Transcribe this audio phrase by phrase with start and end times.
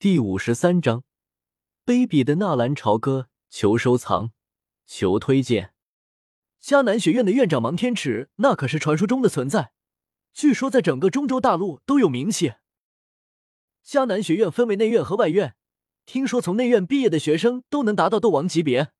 [0.00, 1.04] 第五十三章，
[1.84, 4.32] 卑鄙的纳兰朝歌，求收藏，
[4.86, 5.74] 求推荐。
[6.58, 9.74] 迦南学院的院长芒天池，那可是传说中的存在，
[10.32, 12.54] 据说在整个中州大陆都有名气。
[13.84, 15.54] 迦南学院分为内院和外院，
[16.06, 18.92] 听说从内院毕业的学生都能达到斗王级别。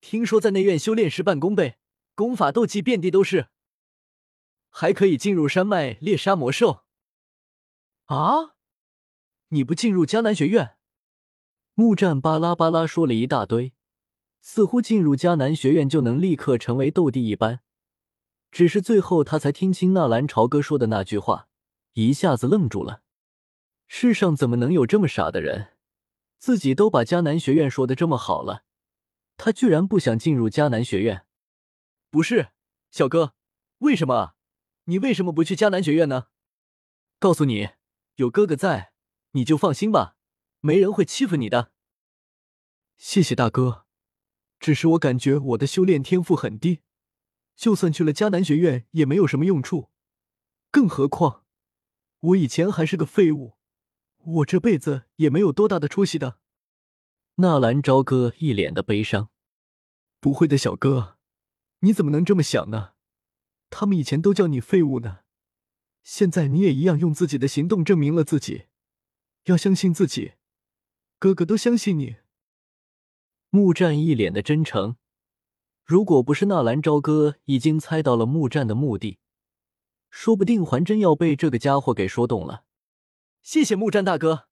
[0.00, 1.76] 听说在内院修炼事半功倍，
[2.14, 3.48] 功法斗技遍地都是，
[4.70, 6.84] 还可以进入山脉猎杀魔兽。
[8.06, 8.53] 啊！
[9.54, 10.76] 你不进入迦南学院？
[11.74, 13.72] 木战巴拉巴拉说了一大堆，
[14.40, 17.60] 似乎进入迦南学院就能立刻成为斗帝一般。
[18.50, 21.46] 只是最后他才听清纳兰朝歌说的那句话，
[21.92, 23.02] 一下子愣住了。
[23.86, 25.76] 世上怎么能有这么傻的人？
[26.38, 28.64] 自己都把迦南学院说的这么好了，
[29.36, 31.26] 他居然不想进入迦南学院？
[32.10, 32.48] 不是，
[32.90, 33.34] 小哥，
[33.78, 34.34] 为什么？
[34.86, 36.26] 你为什么不去迦南学院呢？
[37.20, 37.68] 告诉你，
[38.16, 38.93] 有哥哥在。
[39.34, 40.16] 你就放心吧，
[40.60, 41.72] 没人会欺负你的。
[42.96, 43.84] 谢谢大哥，
[44.60, 46.80] 只是我感觉我的修炼天赋很低，
[47.56, 49.90] 就算去了迦南学院也没有什么用处。
[50.70, 51.44] 更何况
[52.20, 53.56] 我以前还是个废物，
[54.18, 56.38] 我这辈子也没有多大的出息的。
[57.36, 59.30] 纳兰朝歌一脸的悲伤。
[60.20, 61.18] 不会的，小哥，
[61.80, 62.92] 你怎么能这么想呢？
[63.68, 65.22] 他们以前都叫你废物呢，
[66.04, 68.66] 现在你也一样用自己的行动证明了自己。
[69.44, 70.34] 要相信自己，
[71.18, 72.16] 哥哥都相信你。
[73.50, 74.96] 木战一脸的真诚。
[75.84, 79.18] 如果不是纳兰朝歌已经猜到了木战的目的，
[80.08, 82.64] 说不定还真要被这个家伙给说动了。
[83.42, 84.48] 谢谢木战大哥。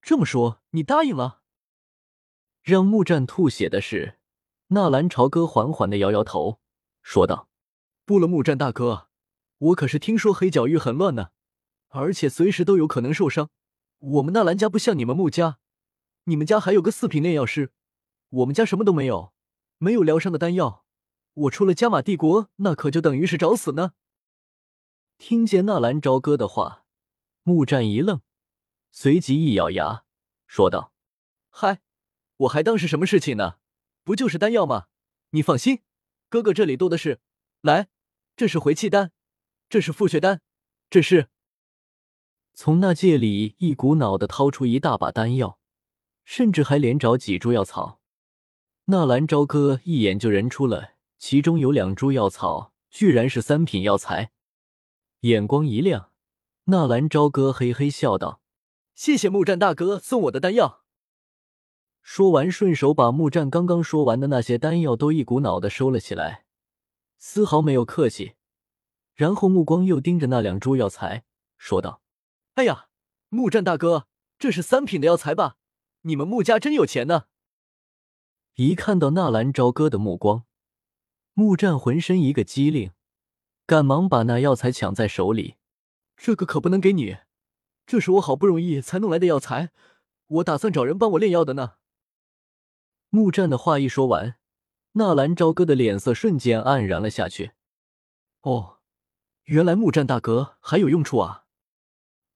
[0.00, 1.42] 这么说，你答应了？
[2.62, 4.18] 让木战吐血的是，
[4.68, 6.58] 纳兰朝歌缓缓的摇摇头，
[7.02, 7.50] 说道
[8.06, 9.10] ：“不了，木战大哥，
[9.58, 11.32] 我可是听说黑角域很乱呢，
[11.88, 13.50] 而且随时都有可能受伤。”
[14.04, 15.58] 我们纳兰家不像你们穆家，
[16.24, 17.72] 你们家还有个四品炼药师，
[18.28, 19.32] 我们家什么都没有，
[19.78, 20.84] 没有疗伤的丹药，
[21.32, 23.92] 我出了加玛帝国，那可就等于是找死呢。
[25.16, 26.84] 听见纳兰朝歌的话，
[27.44, 28.20] 穆战一愣，
[28.92, 30.04] 随即一咬牙，
[30.46, 30.92] 说道
[31.48, 31.80] ：“嗨，
[32.36, 33.58] 我还当是什么事情呢？
[34.02, 34.88] 不就是丹药吗？
[35.30, 35.82] 你放心，
[36.28, 37.20] 哥哥这里多的是。
[37.62, 37.88] 来，
[38.36, 39.12] 这是回气丹，
[39.70, 40.42] 这是复血丹，
[40.90, 41.30] 这是……”
[42.56, 45.58] 从那戒里一股脑的掏出一大把丹药，
[46.24, 47.98] 甚至还连找几株药草。
[48.84, 54.30] 纳兰朝歌一眼就认出了，其中有两株药草居然是三品药材，
[55.20, 56.10] 眼光一亮，
[56.66, 58.40] 纳兰朝歌嘿嘿笑道
[58.94, 60.84] ：“谢谢木战大哥送我的丹药。”
[62.02, 66.44] 说完，顺手把木战刚刚说完的那些丹药都一股脑的收了起来，
[67.18, 68.34] 丝毫没有客气。
[69.14, 71.24] 然后目光又盯着那两株药材，
[71.58, 72.03] 说道。
[72.54, 72.86] 哎呀，
[73.30, 74.06] 木战大哥，
[74.38, 75.56] 这是三品的药材吧？
[76.02, 77.24] 你们穆家真有钱呢！
[78.54, 80.44] 一看到纳兰朝歌的目光，
[81.32, 82.92] 木战浑身一个机灵，
[83.66, 85.56] 赶忙把那药材抢在手里。
[86.16, 87.16] 这个可不能给你，
[87.86, 89.72] 这是我好不容易才弄来的药材，
[90.26, 91.72] 我打算找人帮我炼药的呢。
[93.08, 94.36] 木战的话一说完，
[94.92, 97.50] 纳兰朝歌的脸色瞬间黯然了下去。
[98.42, 98.78] 哦，
[99.44, 101.43] 原来木战大哥还有用处啊！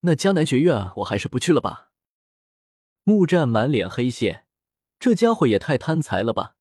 [0.00, 1.90] 那江南学院我还是不去了吧。
[3.04, 4.46] 木战满脸黑线，
[4.98, 6.56] 这家伙也太贪财了吧！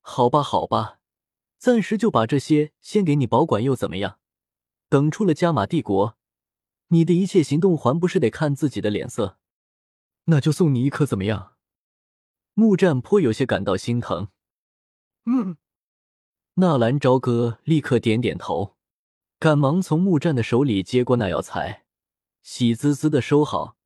[0.00, 1.00] 好吧，好吧，
[1.58, 4.18] 暂时就把这些先给你保管，又怎么样？
[4.88, 6.16] 等出了加玛帝国，
[6.88, 9.38] 你的一切行动还不是得看自己的脸色？
[10.24, 11.56] 那就送你一颗，怎么样？
[12.54, 14.28] 木战颇有些感到心疼。
[15.26, 15.58] 嗯，
[16.54, 18.76] 纳兰朝歌立刻点点头，
[19.38, 21.84] 赶忙从木战的手里接过那药材。
[22.50, 23.76] 喜滋滋的收好，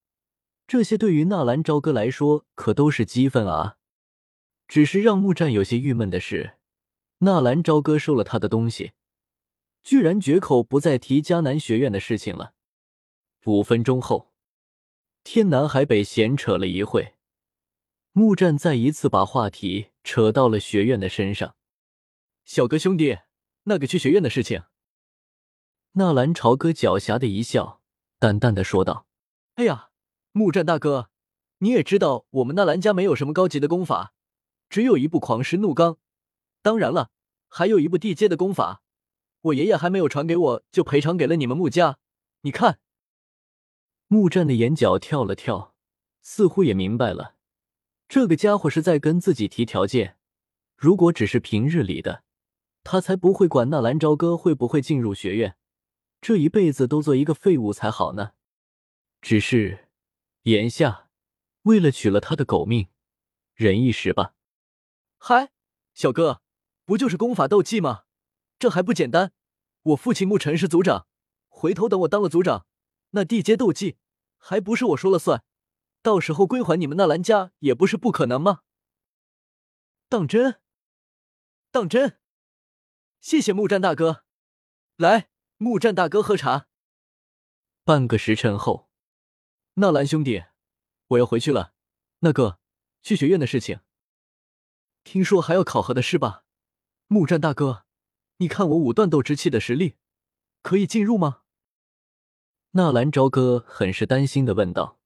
[0.69, 3.77] 这些对于纳兰朝歌来说可都是积分啊！
[4.69, 6.59] 只是让木战有些郁闷的是，
[7.19, 8.93] 纳兰朝歌收了他的东西，
[9.83, 12.55] 居然绝口不再提迦南学院的事情了。
[13.47, 14.33] 五分钟后，
[15.25, 17.17] 天南海北闲扯了一会，
[18.13, 21.57] 木战再一次把话题扯到了学院的身上。
[22.45, 23.19] 小哥兄弟，
[23.65, 24.63] 那个去学院的事情，
[25.95, 27.82] 纳兰朝歌狡黠的一笑。
[28.23, 29.09] 淡淡的说道
[29.59, 29.89] ：“哎呀，
[30.31, 31.11] 木战大哥，
[31.59, 34.15] 你也知道我们纳兰家没有什么高级的功法，
[34.71, 35.97] 只有一部狂狮怒罡，
[36.63, 37.11] 当然了，
[37.49, 38.85] 还有一部地阶的功法，
[39.41, 41.99] 我爷爷还没有传给我，就赔偿给了你们穆家。
[42.43, 42.79] 你看。”
[44.07, 45.75] 木战的眼角跳了跳，
[46.21, 47.35] 似乎也明白了，
[48.09, 50.17] 这个家伙是在跟自己提条件。
[50.77, 52.23] 如果只是平日里的，
[52.85, 55.57] 他才不会管纳兰朝歌会不会进入学院。
[56.23, 58.35] 这一辈子都做一个废物才好呢。
[59.21, 59.89] 只是
[60.43, 61.11] 眼下
[61.63, 62.89] 为了取了他的狗命，
[63.55, 64.37] 忍一时吧。
[65.19, 65.51] 嗨，
[65.95, 66.41] 小哥，
[66.85, 68.05] 不就是功法斗技吗？
[68.61, 69.33] 这还不简单？
[69.83, 71.09] 我父亲沐尘是族长，
[71.49, 72.67] 回头等我当了族长，
[73.11, 73.99] 那地阶斗技
[74.39, 75.43] 还不是我说了算？
[76.03, 78.61] 到时候归还你们纳兰家也不是不可能吗？
[80.09, 80.61] 当真？
[81.73, 82.21] 当真？
[83.21, 84.25] 谢谢木战大哥，
[84.97, 85.31] 来，
[85.63, 86.67] 木战大哥喝茶。
[87.85, 88.91] 半个时辰后，
[89.75, 90.43] 纳兰兄弟，
[91.07, 91.73] 我要回去了。
[92.19, 92.59] 那个
[93.01, 93.79] 去学院的事情，
[95.05, 96.43] 听说还要考核的是吧？
[97.07, 97.85] 木战大哥，
[98.39, 99.95] 你看我五段斗之气的实力，
[100.63, 101.43] 可以进入吗？
[102.73, 104.99] 纳兰朝歌很是担心的问道。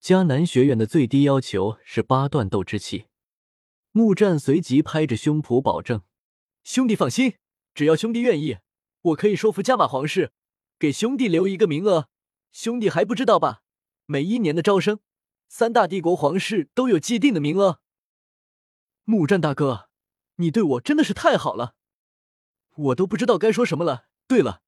[0.00, 3.08] 迦南学院的最低要求是八段斗之气。
[3.92, 6.00] 木战随即拍着胸脯保证
[6.64, 7.36] ：“兄弟放心，
[7.74, 8.56] 只要兄弟愿意，
[9.06, 10.32] 我可以说服加马皇室，
[10.78, 12.08] 给兄弟留一个名额。
[12.50, 13.62] 兄弟还不知道吧？
[14.06, 14.98] 每一年的招生，
[15.48, 17.80] 三大帝国皇室都有既定的名额。”
[19.04, 19.88] 木战大哥，
[20.36, 21.74] 你对我真的是太好了，
[22.74, 24.06] 我都不知道该说什么了。
[24.26, 24.62] 对了，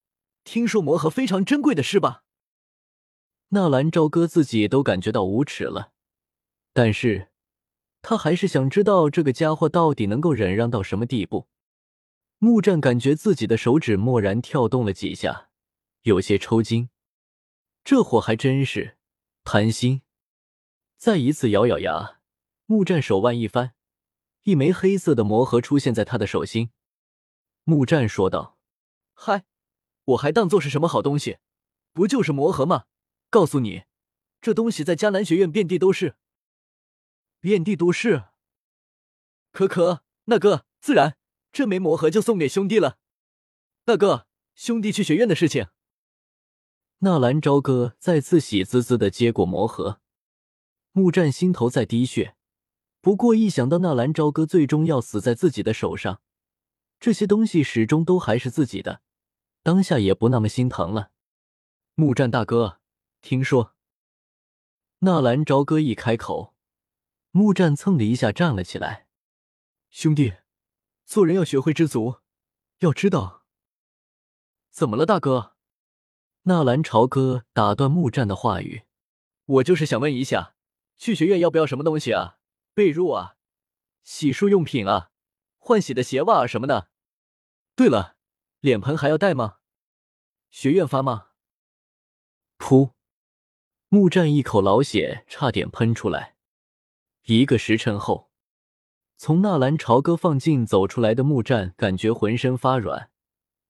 [0.45, 2.23] 听说魔盒非常珍贵的是吧？
[3.49, 5.93] 纳兰朝歌自己都感觉到无耻了，
[6.73, 7.31] 但是
[8.03, 11.49] 他还是想知道这个家伙到底能够忍让到什么地步。
[12.41, 15.51] 木战感觉自己的手指蓦然跳动了几下，
[16.03, 16.89] 有些抽筋。
[17.83, 18.97] 这货还真是
[19.43, 20.03] 贪心。
[20.97, 22.21] 再一次咬咬牙，
[22.67, 23.75] 木战手腕一翻，
[24.45, 26.71] 一枚黑色的魔盒出现在他的手心。
[27.65, 28.57] 木战说道
[29.15, 29.45] ：“嗨，
[30.05, 31.39] 我还当做是什么好东西？
[31.93, 32.85] 不就是魔盒吗？”
[33.31, 33.83] 告诉你，
[34.41, 36.15] 这东西在迦南学院遍地都是，
[37.41, 38.27] 遍地都是。
[39.51, 41.18] 可可，那个自然，
[41.59, 42.99] 这枚魔盒就送给兄弟了。
[43.85, 45.67] 大哥，兄弟去学院的事情。
[46.99, 50.01] 纳兰朝歌再次喜滋滋的接过魔盒，
[50.93, 52.37] 木战心头在滴血。
[53.01, 56.21] 不过一想到纳兰朝歌最终要死在自己的手上，
[57.01, 59.03] 这些东西始终都还是自己的，
[59.65, 61.11] 当下也不那么心疼了。
[61.97, 62.79] 木战大哥。
[63.21, 63.75] 听说，
[65.01, 66.55] 纳兰朝歌一开口，
[67.33, 69.09] 木战蹭的一下站了起来。
[69.91, 70.35] 兄弟，
[71.09, 72.21] 做人要学会知足，
[72.81, 73.47] 要知道。
[74.71, 75.57] 怎么了，大哥？
[76.43, 78.83] 纳兰朝歌打断木战的话语。
[79.47, 80.55] 我就是想问一下，
[80.99, 82.41] 去学院要不要什么东西啊？
[82.75, 83.37] 被褥啊，
[84.03, 85.11] 洗漱用品啊，
[85.57, 86.91] 换洗的鞋袜啊什么的。
[87.75, 88.19] 对了，
[88.61, 89.61] 脸盆还要带吗？
[90.51, 91.29] 学院发吗？
[92.59, 92.93] 噗。
[93.89, 96.37] 木战一口老血差点喷出来。
[97.23, 98.28] 一个时辰后，
[99.21, 103.11] 从纳兰朝歌放进走出来的木战，感觉浑身发软，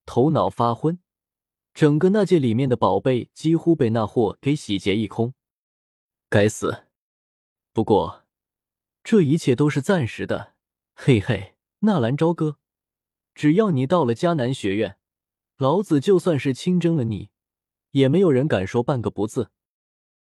[0.04, 0.98] 头脑发昏，
[1.72, 5.32] 整个纳戒里面的宝贝几乎被那货给洗劫一空。
[6.28, 6.84] 该死！
[7.72, 8.26] 不过
[9.02, 10.52] 这一切都是暂时的。
[10.94, 12.58] 嘿嘿，纳兰朝歌，
[13.34, 14.98] 只要你到了迦南学院，
[15.56, 17.30] 老子就算是亲征了你，
[17.92, 19.50] 也没有人敢说半个不字。